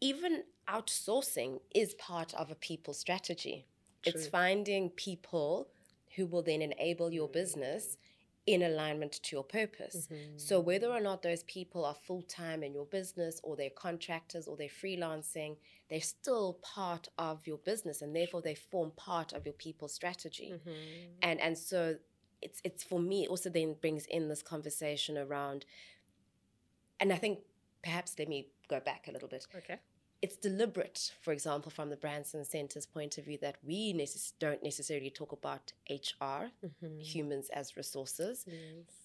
even 0.00 0.42
outsourcing 0.68 1.60
is 1.74 1.94
part 1.94 2.34
of 2.34 2.50
a 2.50 2.54
people 2.54 2.94
strategy. 2.94 3.66
It's 4.04 4.28
finding 4.28 4.90
people 4.90 5.68
who 6.14 6.26
will 6.26 6.42
then 6.42 6.62
enable 6.62 7.12
your 7.12 7.28
business 7.28 7.96
in 8.46 8.62
alignment 8.62 9.12
to 9.12 9.34
your 9.34 9.44
purpose. 9.44 10.08
So 10.36 10.60
whether 10.60 10.88
or 10.88 10.94
mm-hmm. 10.94 11.04
not 11.04 11.22
those 11.22 11.42
people 11.44 11.84
are 11.84 11.94
full 11.94 12.22
time 12.22 12.62
in 12.62 12.72
your 12.72 12.86
business 12.86 13.40
or 13.42 13.56
they're 13.56 13.70
contractors 13.70 14.46
or 14.46 14.56
they're 14.56 14.68
freelancing, 14.68 15.56
they're 15.90 16.00
still 16.00 16.58
part 16.62 17.08
of 17.18 17.46
your 17.46 17.58
business 17.58 18.02
and 18.02 18.14
therefore 18.14 18.42
they 18.42 18.54
form 18.54 18.92
part 18.96 19.32
of 19.32 19.44
your 19.44 19.54
people 19.54 19.88
strategy. 19.88 20.52
Mm-hmm. 20.54 20.70
And 21.22 21.40
and 21.40 21.58
so 21.58 21.96
it's 22.40 22.60
it's 22.62 22.84
for 22.84 23.00
me 23.00 23.24
it 23.24 23.30
also 23.30 23.50
then 23.50 23.74
brings 23.80 24.06
in 24.06 24.28
this 24.28 24.42
conversation 24.42 25.18
around 25.18 25.64
and 27.00 27.12
I 27.12 27.16
think 27.16 27.40
perhaps 27.82 28.14
let 28.18 28.28
me 28.28 28.48
go 28.68 28.80
back 28.80 29.06
a 29.08 29.12
little 29.12 29.28
bit. 29.28 29.46
Okay. 29.56 29.78
It's 30.26 30.36
deliberate, 30.36 31.12
for 31.22 31.32
example, 31.32 31.70
from 31.70 31.88
the 31.88 31.96
Branson 31.96 32.44
Center's 32.44 32.84
point 32.84 33.16
of 33.16 33.24
view, 33.24 33.38
that 33.42 33.58
we 33.64 33.94
necess- 33.94 34.32
don't 34.40 34.60
necessarily 34.60 35.08
talk 35.08 35.30
about 35.30 35.72
HR, 35.88 36.50
mm-hmm. 36.64 36.98
humans 36.98 37.48
as 37.50 37.76
resources, 37.76 38.44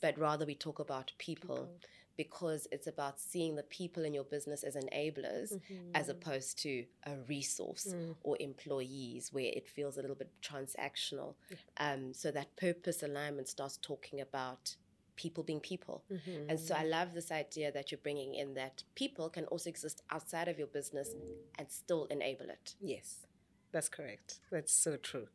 but 0.01 0.17
rather 0.17 0.47
we 0.47 0.55
talk 0.55 0.79
about 0.79 1.11
people, 1.19 1.69
because 2.17 2.67
it's 2.71 2.87
about 2.87 3.19
seeing 3.19 3.55
the 3.55 3.61
people 3.63 4.03
in 4.03 4.15
your 4.15 4.23
business 4.23 4.63
as 4.63 4.75
enablers 4.75 5.53
mm-hmm. 5.53 5.91
as 5.93 6.09
opposed 6.09 6.57
to 6.63 6.85
a 7.05 7.13
resource 7.27 7.93
mm. 7.95 8.15
or 8.23 8.35
employees 8.39 9.31
where 9.31 9.51
it 9.53 9.69
feels 9.69 9.97
a 9.97 10.01
little 10.01 10.15
bit 10.15 10.31
transactional. 10.41 11.35
Um, 11.77 12.13
so 12.13 12.31
that 12.31 12.55
purpose 12.55 13.03
alignment 13.03 13.47
starts 13.47 13.77
talking 13.77 14.21
about 14.21 14.75
people 15.21 15.43
being 15.43 15.59
people. 15.59 16.03
And 16.49 16.59
so 16.59 16.73
I 16.75 16.83
love 16.83 17.13
this 17.13 17.31
idea 17.31 17.71
that 17.71 17.91
you're 17.91 18.03
bringing 18.07 18.33
in 18.33 18.55
that 18.55 18.83
people 18.95 19.29
can 19.29 19.45
also 19.45 19.69
exist 19.69 20.01
outside 20.09 20.47
of 20.47 20.57
your 20.57 20.67
business 20.67 21.09
and 21.57 21.69
still 21.69 22.05
enable 22.05 22.47
it. 22.49 22.75
Yes, 22.79 23.27
that's 23.71 23.89
correct. 23.89 24.39
That's 24.51 24.73
so 24.73 24.97
true. 24.97 25.27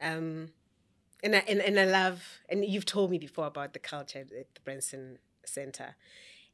Um, 0.00 0.50
and 1.22 1.36
I 1.36 1.42
and, 1.48 1.60
and 1.60 1.80
I 1.80 1.86
love 1.86 2.22
and 2.50 2.64
you've 2.64 2.84
told 2.84 3.10
me 3.10 3.18
before 3.18 3.46
about 3.46 3.72
the 3.72 3.78
culture 3.78 4.20
at 4.20 4.54
the 4.54 4.60
Branson 4.64 5.18
Center, 5.46 5.96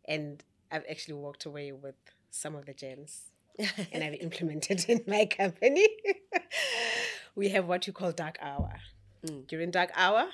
and 0.05 0.45
I've 0.71 0.85
actually 0.89 1.15
walked 1.15 1.45
away 1.45 1.73
with 1.73 1.97
some 2.31 2.55
of 2.55 2.67
the 2.67 2.75
gems, 2.75 3.33
and 3.93 4.05
I've 4.05 4.21
implemented 4.21 4.85
in 4.89 5.03
my 5.09 5.27
company. 5.27 5.89
we 7.35 7.49
have 7.49 7.67
what 7.67 7.87
you 7.87 7.93
call 7.93 8.13
dark 8.13 8.39
hour. 8.41 8.75
Mm. 9.27 9.47
During 9.49 9.71
dark 9.71 9.91
hour, 9.95 10.29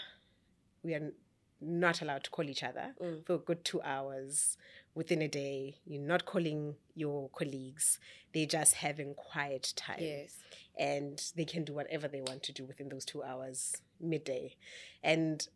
we 0.83 0.95
are 0.95 1.13
not 1.61 2.03
allowed 2.03 2.23
to 2.25 2.31
call 2.31 2.49
each 2.49 2.63
other 2.63 2.95
Mm. 3.01 3.25
for 3.27 3.35
a 3.35 3.39
good 3.39 3.65
two 3.65 3.81
hours 3.83 4.57
within 4.95 5.23
a 5.23 5.29
day. 5.29 5.77
You're 5.87 6.03
not 6.03 6.25
calling 6.27 6.77
your 6.95 7.29
colleagues. 7.31 7.99
They're 8.33 8.47
just 8.47 8.75
having 8.75 9.15
quiet 9.15 9.73
time 9.77 9.99
Yes. 10.01 10.39
and 10.79 11.23
they 11.35 11.45
can 11.45 11.65
do 11.65 11.73
whatever 11.75 12.09
they 12.09 12.21
want 12.21 12.43
to 12.45 12.53
do 12.53 12.65
within 12.65 12.89
those 12.91 13.05
two 13.05 13.23
hours 13.23 13.75
midday 14.01 14.57
and 15.03 15.49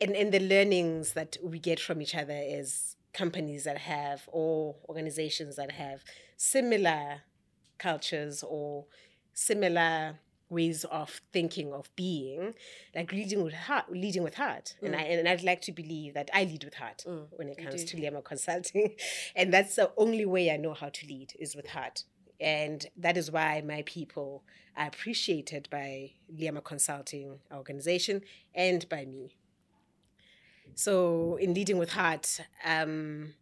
and, 0.00 0.16
and 0.16 0.32
the 0.32 0.40
learnings 0.40 1.12
that 1.12 1.36
we 1.42 1.60
get 1.60 1.78
from 1.78 2.02
each 2.02 2.14
other 2.16 2.36
is 2.36 2.96
companies 3.12 3.62
that 3.64 3.78
have 3.78 4.28
or 4.32 4.74
organizations 4.88 5.54
that 5.56 5.70
have 5.72 6.02
similar 6.36 7.22
cultures 7.78 8.42
or 8.42 8.86
similar 9.32 10.18
ways 10.52 10.84
of 10.84 11.20
thinking 11.32 11.72
of 11.72 11.84
being 11.96 12.54
like 12.94 13.10
leading 13.12 13.42
with 13.42 13.54
heart 13.54 13.86
leading 13.90 14.22
with 14.22 14.34
heart. 14.34 14.66
And 14.82 14.94
i 14.94 15.02
and 15.02 15.26
i'd 15.28 15.42
like 15.42 15.62
to 15.62 15.72
believe 15.72 16.14
that 16.14 16.28
i 16.32 16.44
lead 16.44 16.64
with 16.64 16.74
heart 16.74 17.04
Mm, 17.08 17.26
when 17.38 17.48
it 17.48 17.56
comes 17.64 17.84
to 17.90 17.96
Liama 17.96 18.22
consulting. 18.32 18.94
And 19.38 19.52
that's 19.54 19.74
the 19.76 19.90
only 19.96 20.26
way 20.34 20.44
i 20.50 20.56
know 20.64 20.74
how 20.82 20.90
to 20.98 21.06
lead 21.06 21.32
is 21.44 21.56
with 21.56 21.68
heart. 21.76 22.04
And 22.40 22.86
that 22.96 23.16
is 23.16 23.30
why 23.36 23.62
my 23.74 23.82
people 23.96 24.42
are 24.76 24.88
appreciated 24.88 25.68
by 25.70 26.12
Liama 26.38 26.62
Consulting 26.64 27.38
organization 27.52 28.22
and 28.54 28.88
by 28.88 29.04
me. 29.04 29.36
So, 30.74 31.36
in 31.36 31.54
leading 31.54 31.78
with 31.78 31.90
heart, 31.92 32.40
um, 32.64 33.34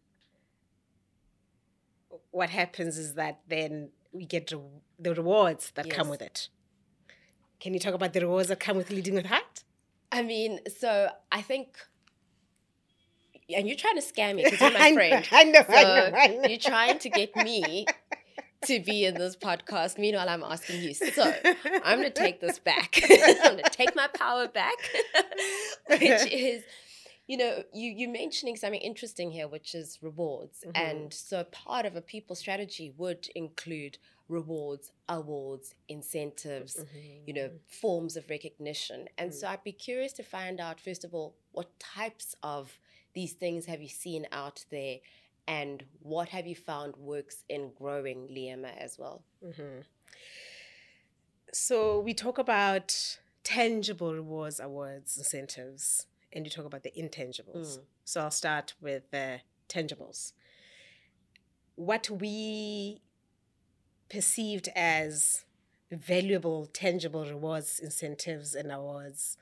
what 2.31 2.49
happens 2.49 2.97
is 2.97 3.13
that 3.15 3.39
then 3.47 3.89
we 4.11 4.25
get 4.25 4.51
re- 4.51 4.59
the 4.99 5.15
rewards 5.15 5.71
that 5.75 5.89
come 5.89 6.09
with 6.09 6.21
it. 6.21 6.49
Can 7.61 7.73
you 7.73 7.79
talk 7.79 7.93
about 7.93 8.11
the 8.13 8.21
rewards 8.21 8.49
that 8.49 8.59
come 8.59 8.75
with 8.75 8.89
leading 8.89 9.13
with 9.13 9.27
heart? 9.27 9.63
I 10.11 10.23
mean, 10.23 10.59
so 10.79 11.09
I 11.31 11.41
think, 11.41 11.77
and 13.55 13.67
you're 13.67 13.77
trying 13.77 13.95
to 13.95 14.01
scam 14.01 14.35
me 14.35 14.43
because 14.43 14.59
you're 14.61 14.71
my 14.71 14.93
friend. 14.93 15.27
I 15.31 15.43
know, 15.45 15.61
So 15.61 15.73
I 15.73 15.83
know, 15.83 16.17
I 16.17 16.27
know. 16.27 16.49
you're 16.49 16.57
trying 16.57 16.99
to 16.99 17.09
get 17.09 17.35
me 17.35 17.85
to 18.65 18.79
be 18.79 19.05
in 19.05 19.13
this 19.15 19.35
podcast. 19.35 19.97
Meanwhile, 19.97 20.27
I'm 20.27 20.43
asking 20.43 20.81
you. 20.81 20.93
So 20.93 21.33
I'm 21.85 21.99
going 21.99 22.11
to 22.11 22.21
take 22.21 22.41
this 22.41 22.59
back. 22.59 22.99
I'm 23.09 23.53
going 23.53 23.63
to 23.63 23.69
take 23.71 23.95
my 23.95 24.07
power 24.07 24.47
back, 24.47 24.75
which 25.89 26.31
is, 26.31 26.63
you 27.27 27.37
know, 27.37 27.63
you 27.73 27.91
you 27.91 28.09
mentioning 28.09 28.55
something 28.57 28.81
interesting 28.81 29.31
here, 29.31 29.47
which 29.47 29.73
is 29.75 29.99
rewards, 30.01 30.63
Mhm. 30.67 30.71
and 30.75 31.13
so 31.13 31.43
part 31.45 31.85
of 31.85 31.95
a 31.95 32.01
people 32.01 32.35
strategy 32.35 32.91
would 32.97 33.27
include 33.35 33.97
rewards, 34.31 34.91
awards, 35.09 35.75
incentives, 35.87 36.75
Mm-hmm. 36.77 37.27
you 37.27 37.33
know, 37.33 37.49
forms 37.67 38.15
of 38.17 38.29
recognition. 38.29 38.99
And 39.17 39.33
so 39.33 39.47
I'd 39.47 39.63
be 39.63 39.71
curious 39.73 40.13
to 40.13 40.23
find 40.23 40.59
out, 40.59 40.79
first 40.79 41.03
of 41.03 41.13
all, 41.13 41.35
what 41.51 41.69
types 41.79 42.35
of 42.41 42.79
these 43.13 43.33
things 43.33 43.65
have 43.65 43.81
you 43.81 43.89
seen 43.89 44.25
out 44.31 44.63
there 44.71 44.97
and 45.47 45.83
what 46.01 46.29
have 46.29 46.47
you 46.47 46.55
found 46.55 46.95
works 46.95 47.43
in 47.49 47.71
growing 47.77 48.27
Liema 48.29 48.71
as 48.77 48.97
well? 48.97 49.23
Mhm. 49.43 49.83
So 51.53 51.99
we 51.99 52.13
talk 52.13 52.37
about 52.37 53.17
tangible 53.43 54.13
rewards, 54.13 54.59
awards, 54.59 55.17
incentives, 55.17 56.07
and 56.31 56.45
you 56.45 56.49
talk 56.51 56.65
about 56.65 56.83
the 56.83 56.91
intangibles. 56.91 57.77
Mm. 57.79 57.83
So 58.05 58.21
I'll 58.21 58.31
start 58.31 58.73
with 58.79 59.03
the 59.11 59.41
tangibles. 59.67 60.31
What 61.75 62.09
we 62.09 63.01
perceived 64.11 64.67
as 64.75 65.45
valuable, 65.89 66.65
tangible 66.65 67.25
rewards, 67.25 67.79
incentives, 67.79 68.53
and 68.53 68.71
awards 68.71 69.37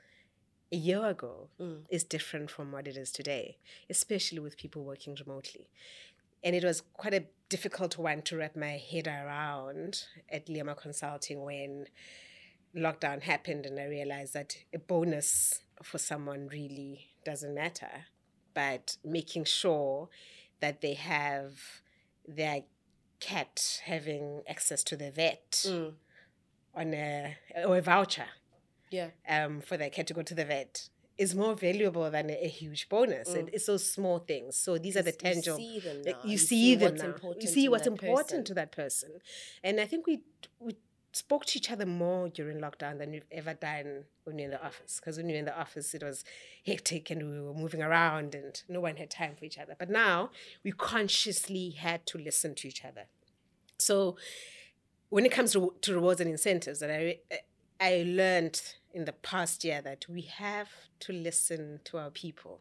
a 0.72 0.76
year 0.76 1.04
ago 1.04 1.48
Mm. 1.58 1.84
is 1.90 2.04
different 2.04 2.50
from 2.50 2.70
what 2.70 2.86
it 2.86 2.96
is 2.96 3.10
today, 3.10 3.58
especially 3.88 4.38
with 4.38 4.56
people 4.56 4.84
working 4.84 5.16
remotely. 5.16 5.68
And 6.44 6.54
it 6.54 6.64
was 6.64 6.82
quite 6.92 7.14
a 7.14 7.26
difficult 7.48 7.98
one 7.98 8.22
to 8.22 8.36
wrap 8.36 8.54
my 8.56 8.78
head 8.78 9.08
around 9.08 10.04
at 10.28 10.46
Liama 10.46 10.76
Consulting 10.76 11.42
when 11.42 11.88
lockdown 12.74 13.22
happened 13.22 13.66
and 13.66 13.78
I 13.80 13.86
realized 13.86 14.34
that 14.34 14.56
a 14.72 14.78
bonus 14.78 15.62
for 15.82 15.98
someone 15.98 16.46
really 16.46 17.08
doesn't 17.24 17.54
matter, 17.54 18.06
but 18.54 18.96
making 19.04 19.44
sure 19.44 20.08
that 20.60 20.80
they 20.80 20.94
have 20.94 21.82
their 22.26 22.62
cat 23.20 23.80
having 23.84 24.42
access 24.48 24.82
to 24.84 24.96
the 24.96 25.10
vet 25.10 25.50
Mm. 25.66 25.94
on 26.74 26.94
a 26.94 27.36
or 27.66 27.76
a 27.78 27.82
voucher 27.82 28.28
Yeah. 28.90 29.10
um, 29.28 29.60
for 29.60 29.76
their 29.76 29.90
cat 29.90 30.06
to 30.08 30.14
go 30.14 30.22
to 30.22 30.34
the 30.34 30.44
vet 30.44 30.88
is 31.18 31.34
more 31.34 31.54
valuable 31.54 32.10
than 32.10 32.30
a, 32.30 32.44
a 32.44 32.48
huge 32.48 32.88
bonus. 32.88 33.28
Mm. 33.28 33.36
It, 33.48 33.50
it's 33.52 33.66
those 33.66 33.84
small 33.92 34.18
things. 34.20 34.56
So 34.56 34.78
these 34.78 34.96
are 34.96 35.02
the 35.02 35.12
tangible. 35.12 35.58
You 35.60 35.68
see 35.68 35.78
them 35.80 36.02
now. 36.02 36.18
you, 36.24 36.38
see, 36.38 36.74
them 36.76 36.90
what's 36.92 37.02
now. 37.02 37.08
important 37.08 37.42
You 37.44 37.48
see 37.50 37.68
what's 37.68 37.84
that 37.84 37.90
important 37.92 38.28
person. 38.28 38.44
to 38.44 38.54
that 38.54 38.72
person, 38.72 39.10
and 39.62 39.80
I 39.80 39.86
think 39.86 40.06
we 40.06 40.22
we 40.58 40.76
spoke 41.12 41.44
to 41.46 41.58
each 41.58 41.70
other 41.70 41.86
more 41.86 42.28
during 42.28 42.58
lockdown 42.58 42.98
than 42.98 43.10
we've 43.10 43.24
ever 43.32 43.54
done 43.54 44.04
when 44.24 44.36
we 44.36 44.42
were 44.42 44.46
in 44.46 44.50
the 44.52 44.64
office. 44.64 45.00
Because 45.00 45.16
when 45.16 45.26
we 45.26 45.32
were 45.32 45.38
in 45.38 45.44
the 45.44 45.58
office, 45.58 45.94
it 45.94 46.02
was 46.02 46.24
hectic 46.64 47.10
and 47.10 47.22
we 47.22 47.40
were 47.40 47.54
moving 47.54 47.82
around 47.82 48.34
and 48.34 48.62
no 48.68 48.80
one 48.80 48.96
had 48.96 49.10
time 49.10 49.34
for 49.36 49.44
each 49.44 49.58
other. 49.58 49.74
But 49.78 49.90
now 49.90 50.30
we 50.62 50.72
consciously 50.72 51.70
had 51.70 52.06
to 52.06 52.18
listen 52.18 52.54
to 52.56 52.68
each 52.68 52.84
other. 52.84 53.06
So 53.78 54.16
when 55.08 55.26
it 55.26 55.32
comes 55.32 55.52
to, 55.52 55.74
to 55.80 55.94
rewards 55.94 56.20
and 56.20 56.30
incentives, 56.30 56.80
that 56.80 56.90
I 56.90 57.18
I 57.80 58.04
learned 58.06 58.60
in 58.92 59.06
the 59.06 59.12
past 59.12 59.64
year 59.64 59.80
that 59.80 60.06
we 60.08 60.22
have 60.22 60.68
to 61.00 61.12
listen 61.12 61.80
to 61.84 61.96
our 61.98 62.10
people. 62.10 62.60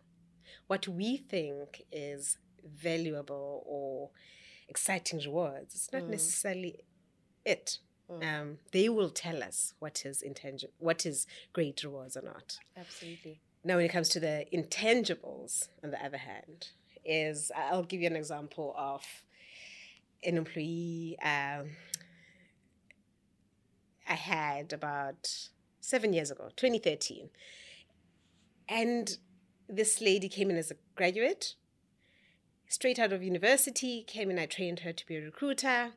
What 0.67 0.87
we 0.87 1.17
think 1.17 1.83
is 1.91 2.37
valuable 2.63 3.63
or 3.65 4.11
exciting 4.69 5.19
rewards, 5.19 5.75
it's 5.75 5.91
not 5.91 6.03
mm. 6.03 6.09
necessarily 6.09 6.77
it. 7.45 7.79
Mm. 8.11 8.41
Um, 8.41 8.57
they 8.71 8.89
will 8.89 9.09
tell 9.09 9.43
us 9.43 9.73
what 9.79 10.05
is 10.05 10.21
intangible, 10.21 10.73
what 10.79 11.05
is 11.05 11.27
great 11.53 11.83
rewards 11.83 12.17
or 12.17 12.23
not. 12.23 12.59
Absolutely. 12.75 13.39
Now, 13.63 13.75
when 13.75 13.85
it 13.85 13.91
comes 13.91 14.09
to 14.09 14.19
the 14.19 14.45
intangibles, 14.53 15.67
on 15.83 15.91
the 15.91 16.03
other 16.03 16.17
hand, 16.17 16.69
is 17.05 17.51
I'll 17.55 17.83
give 17.83 18.01
you 18.01 18.07
an 18.07 18.15
example 18.15 18.73
of 18.77 19.03
an 20.23 20.37
employee. 20.37 21.17
Um, 21.21 21.71
I 24.07 24.13
had 24.13 24.73
about 24.73 25.49
seven 25.81 26.13
years 26.13 26.31
ago, 26.31 26.49
2013. 26.55 27.29
And 28.67 29.17
this 29.67 30.01
lady 30.01 30.29
came 30.29 30.49
in 30.49 30.57
as 30.57 30.71
a 30.71 30.75
graduate, 30.95 31.55
straight 32.67 32.99
out 32.99 33.13
of 33.13 33.21
university, 33.21 34.03
came 34.03 34.31
in, 34.31 34.39
I 34.39 34.45
trained 34.45 34.79
her 34.79 34.93
to 34.93 35.05
be 35.05 35.17
a 35.17 35.21
recruiter. 35.21 35.93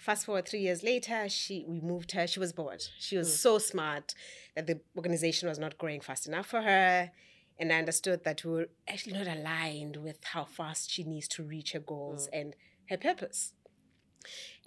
Fast 0.00 0.24
forward 0.24 0.48
three 0.48 0.60
years 0.60 0.82
later, 0.82 1.28
she 1.28 1.64
we 1.68 1.78
moved 1.80 2.12
her. 2.12 2.26
She 2.26 2.40
was 2.40 2.54
bored. 2.54 2.82
She 2.98 3.18
was 3.18 3.28
mm. 3.28 3.36
so 3.36 3.58
smart 3.58 4.14
that 4.56 4.66
the 4.66 4.80
organization 4.96 5.46
was 5.46 5.58
not 5.58 5.76
growing 5.76 6.00
fast 6.00 6.26
enough 6.26 6.46
for 6.46 6.62
her. 6.62 7.10
And 7.58 7.70
I 7.70 7.76
understood 7.76 8.24
that 8.24 8.42
we 8.42 8.50
were 8.50 8.68
actually 8.88 9.18
not 9.18 9.26
aligned 9.26 9.96
with 9.96 10.24
how 10.24 10.44
fast 10.44 10.90
she 10.90 11.04
needs 11.04 11.28
to 11.28 11.42
reach 11.42 11.72
her 11.72 11.80
goals 11.80 12.28
mm. 12.28 12.40
and 12.40 12.56
her 12.88 12.96
purpose. 12.96 13.52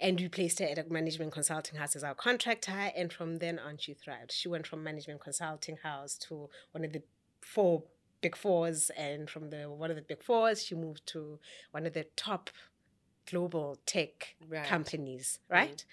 And 0.00 0.20
we 0.20 0.28
placed 0.28 0.60
her 0.60 0.66
at 0.66 0.78
a 0.78 0.84
management 0.84 1.32
consulting 1.32 1.80
house 1.80 1.96
as 1.96 2.04
our 2.04 2.14
contractor. 2.14 2.92
And 2.96 3.12
from 3.12 3.38
then 3.38 3.58
on, 3.58 3.78
she 3.78 3.94
thrived. 3.94 4.30
She 4.30 4.48
went 4.48 4.68
from 4.68 4.84
management 4.84 5.20
consulting 5.20 5.78
house 5.82 6.16
to 6.28 6.48
one 6.70 6.84
of 6.84 6.92
the 6.92 7.02
four 7.40 7.82
big 8.20 8.36
fours. 8.36 8.92
And 8.96 9.28
from 9.28 9.50
the 9.50 9.68
one 9.68 9.90
of 9.90 9.96
the 9.96 10.02
big 10.02 10.22
fours, 10.22 10.64
she 10.64 10.76
moved 10.76 11.08
to 11.08 11.40
one 11.72 11.86
of 11.86 11.92
the 11.92 12.06
top 12.14 12.50
global 13.30 13.78
tech 13.86 14.36
right. 14.48 14.66
companies, 14.66 15.38
right? 15.48 15.84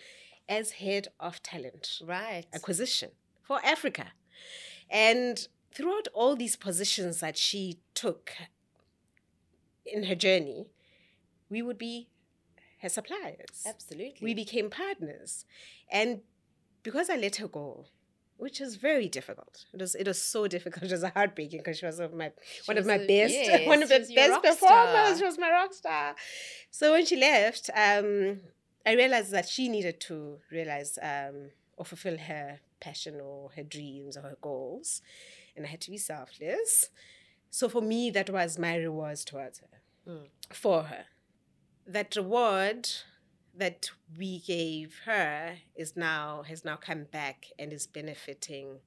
Mm. 0.49 0.57
As 0.57 0.71
head 0.71 1.07
of 1.19 1.41
talent 1.43 2.01
right. 2.03 2.45
acquisition 2.53 3.11
for 3.41 3.59
Africa. 3.63 4.07
And 4.89 5.47
throughout 5.73 6.07
all 6.13 6.35
these 6.35 6.55
positions 6.55 7.21
that 7.21 7.37
she 7.37 7.79
took 7.93 8.33
in 9.85 10.03
her 10.03 10.15
journey, 10.15 10.67
we 11.49 11.61
would 11.61 11.77
be 11.77 12.09
her 12.81 12.89
suppliers. 12.89 13.63
Absolutely. 13.65 14.17
We 14.21 14.33
became 14.33 14.69
partners. 14.69 15.45
And 15.91 16.21
because 16.83 17.09
I 17.09 17.15
let 17.15 17.37
her 17.37 17.47
go, 17.47 17.85
which 18.41 18.59
was 18.59 18.75
very 18.75 19.07
difficult. 19.07 19.65
It 19.71 19.79
was 19.79 19.93
it 19.93 20.07
was 20.07 20.19
so 20.19 20.47
difficult. 20.47 20.85
It 20.85 20.91
was 20.91 21.03
heartbreaking 21.03 21.59
because 21.59 21.77
she 21.77 21.85
was 21.85 21.99
one 21.99 22.05
of 22.05 22.13
my 22.15 22.31
she 22.63 22.71
one 22.71 22.77
of 22.79 22.87
my 22.87 22.95
a, 22.95 23.07
best 23.07 23.33
yes, 23.33 23.67
one 23.67 23.83
of 23.83 23.89
the 23.89 23.99
best 24.15 24.41
performers. 24.41 25.19
She 25.19 25.25
was 25.25 25.37
my 25.37 25.51
rock 25.51 25.71
star. 25.75 26.15
So 26.71 26.93
when 26.93 27.05
she 27.05 27.17
left, 27.17 27.69
um, 27.75 28.39
I 28.83 28.93
realized 28.93 29.29
that 29.31 29.47
she 29.47 29.69
needed 29.69 29.99
to 30.07 30.39
realize 30.51 30.97
um, 31.03 31.51
or 31.77 31.85
fulfill 31.85 32.17
her 32.17 32.61
passion 32.79 33.21
or 33.21 33.51
her 33.55 33.63
dreams 33.63 34.17
or 34.17 34.21
her 34.21 34.37
goals, 34.41 35.03
and 35.55 35.67
I 35.67 35.69
had 35.69 35.81
to 35.81 35.91
be 35.91 35.97
selfless. 35.97 36.89
So 37.51 37.69
for 37.69 37.81
me, 37.81 38.09
that 38.09 38.31
was 38.31 38.57
my 38.57 38.75
reward 38.75 39.17
towards 39.17 39.59
her, 39.59 40.11
mm. 40.11 40.27
for 40.51 40.83
her 40.83 41.05
that 41.85 42.15
reward 42.15 42.89
that 43.55 43.91
we 44.17 44.39
gave 44.39 45.01
her 45.05 45.55
is 45.75 45.95
now 45.95 46.43
has 46.47 46.63
now 46.63 46.75
come 46.75 47.03
back 47.05 47.47
and 47.59 47.73
is 47.73 47.87
benefiting 47.87 48.79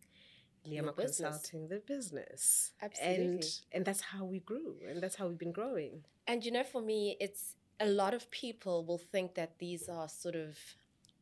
Liama 0.67 0.97
Consulting, 0.97 1.69
the 1.69 1.79
business. 1.79 2.73
Absolutely. 2.81 3.25
And 3.25 3.45
and 3.73 3.85
that's 3.85 4.01
how 4.01 4.25
we 4.25 4.41
grew 4.41 4.77
and 4.89 5.03
that's 5.03 5.17
how 5.17 5.29
we've 5.29 5.39
been 5.39 5.53
growing. 5.53 6.05
And 6.27 6.45
you 6.45 6.51
know, 6.51 6.65
for 6.65 6.81
me, 6.81 7.17
it's 7.21 7.57
a 7.81 7.87
lot 7.87 8.15
of 8.15 8.31
people 8.31 8.85
will 8.85 8.99
think 8.99 9.35
that 9.35 9.59
these 9.59 9.89
are 9.89 10.09
sort 10.09 10.37
of 10.37 10.57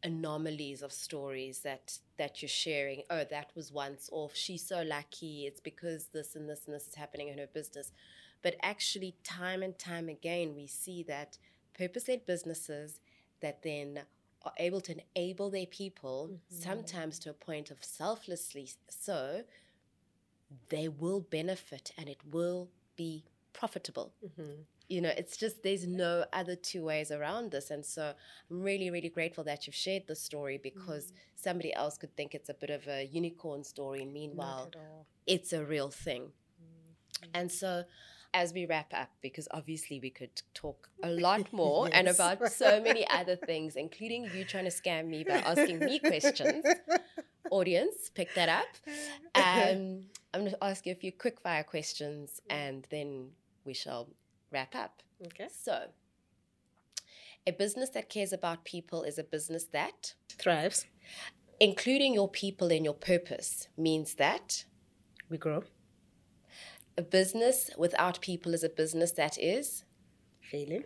anomalies 0.05 0.83
of 0.83 0.92
stories 0.92 1.61
that 1.61 1.98
that 2.18 2.42
you're 2.42 2.48
sharing. 2.48 3.02
Oh, 3.11 3.24
that 3.24 3.50
was 3.55 3.72
once 3.72 4.09
off. 4.12 4.35
She's 4.35 4.66
so 4.66 4.83
lucky. 4.83 5.46
It's 5.46 5.61
because 5.61 6.09
this 6.12 6.37
and 6.37 6.48
this 6.48 6.66
and 6.66 6.74
this 6.74 6.87
is 6.87 6.94
happening 6.94 7.28
in 7.28 7.38
her 7.38 7.48
business. 7.52 7.92
But 8.42 8.57
actually, 8.62 9.16
time 9.24 9.62
and 9.62 9.78
time 9.78 10.09
again, 10.09 10.55
we 10.55 10.66
see 10.66 11.02
that 11.05 11.38
purpose 11.76 12.09
led 12.09 12.26
businesses 12.26 13.00
that 13.42 13.62
then 13.62 14.00
are 14.44 14.52
able 14.59 14.81
to 14.81 14.96
enable 15.14 15.50
their 15.50 15.66
people, 15.66 16.31
mm-hmm. 16.33 16.62
sometimes 16.62 17.18
to 17.20 17.31
a 17.31 17.35
point 17.35 17.70
of 17.70 17.78
selflessly 17.85 18.70
so, 18.88 19.42
they 20.68 20.88
will 20.88 21.20
benefit 21.20 21.92
and 21.96 22.09
it 22.09 22.18
will 22.31 22.68
be 22.96 23.24
profitable. 23.52 24.12
Mm-hmm. 24.24 24.62
You 24.88 25.00
know, 25.00 25.12
it's 25.16 25.37
just 25.37 25.62
there's 25.62 25.87
no 25.87 26.24
other 26.33 26.55
two 26.55 26.85
ways 26.85 27.11
around 27.11 27.50
this. 27.50 27.70
And 27.70 27.85
so 27.85 28.12
I'm 28.50 28.62
really, 28.62 28.90
really 28.90 29.09
grateful 29.09 29.44
that 29.44 29.66
you've 29.66 29.76
shared 29.76 30.07
this 30.07 30.20
story 30.20 30.59
because 30.62 31.07
mm-hmm. 31.07 31.16
somebody 31.37 31.72
else 31.72 31.96
could 31.96 32.14
think 32.16 32.35
it's 32.35 32.48
a 32.48 32.55
bit 32.55 32.70
of 32.70 32.87
a 32.88 33.05
unicorn 33.07 33.64
story. 33.64 34.02
And 34.02 34.12
meanwhile, 34.12 34.70
it's 35.26 35.52
a 35.52 35.64
real 35.64 35.90
thing. 35.90 36.22
Mm-hmm. 36.22 37.31
And 37.35 37.50
so 37.50 37.85
as 38.35 38.53
we 38.53 38.66
wrap 38.66 38.92
up, 38.95 39.11
because 39.21 39.49
obviously 39.51 40.01
we 40.01 40.11
could 40.11 40.42
talk 40.55 40.88
a 41.03 41.11
lot 41.27 41.53
more 41.53 41.88
yes. 41.88 41.97
and 41.97 42.09
about 42.09 42.51
so 42.51 42.81
many 42.81 43.07
other 43.09 43.37
things, 43.37 43.77
including 43.77 44.29
you 44.35 44.45
trying 44.45 44.64
to 44.64 44.71
scam 44.71 45.07
me 45.07 45.25
by 45.25 45.35
asking 45.35 45.79
me 45.79 45.99
questions. 45.99 46.64
Audience, 47.51 48.11
pick 48.14 48.35
that 48.35 48.49
up. 48.49 48.66
Um, 49.35 50.05
I'm 50.35 50.40
going 50.40 50.51
to 50.51 50.64
ask 50.64 50.85
you 50.85 50.92
a 50.92 50.95
few 50.95 51.11
quick 51.11 51.40
fire 51.40 51.64
questions 51.64 52.42
and 52.51 52.87
then 52.90 53.31
we 53.64 53.73
shall 53.73 54.11
wrap 54.51 54.75
up. 54.75 55.03
Okay. 55.27 55.49
So, 55.51 55.87
a 57.47 57.53
business 57.53 57.88
that 57.90 58.11
cares 58.11 58.33
about 58.33 58.64
people 58.64 59.03
is 59.05 59.18
a 59.18 59.25
business 59.25 59.64
that 59.73 60.14
thrives. 60.38 60.87
Including 61.61 62.12
your 62.12 62.29
people 62.29 62.71
in 62.71 62.85
your 62.85 62.95
purpose 62.95 63.68
means 63.77 64.14
that 64.16 64.64
we 65.29 65.38
grow 65.38 65.64
a 67.03 67.11
business 67.19 67.71
without 67.77 68.21
people 68.21 68.55
is 68.55 68.65
a 68.65 68.69
business 68.69 69.12
that 69.12 69.38
is 69.38 69.85
failing. 70.41 70.85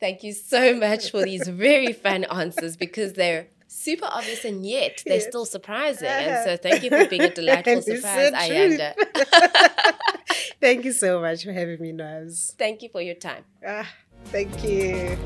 Thank 0.00 0.22
you 0.22 0.32
so 0.32 0.62
much 0.76 1.10
for 1.10 1.22
these 1.24 1.46
very 1.48 1.92
fun 1.92 2.24
answers 2.24 2.76
because 2.76 3.14
they're 3.14 3.48
super 3.66 4.08
obvious 4.18 4.44
and 4.44 4.64
yet 4.64 5.02
they're 5.06 5.16
yes. 5.16 5.26
still 5.26 5.44
surprising. 5.44 6.08
And 6.08 6.44
so 6.44 6.56
thank 6.56 6.84
you 6.84 6.90
for 6.90 7.06
being 7.08 7.22
a 7.22 7.34
delightful 7.40 7.82
surprise, 7.82 8.32
Ayanda. 8.32 8.94
thank 10.60 10.84
you 10.84 10.92
so 10.92 11.20
much 11.20 11.44
for 11.44 11.52
having 11.52 11.80
me, 11.80 11.92
Naz. 11.92 12.54
Thank 12.56 12.82
you 12.82 12.90
for 12.90 13.02
your 13.02 13.16
time. 13.16 13.44
Ah, 13.66 13.88
thank 14.26 14.64
you. 14.64 15.18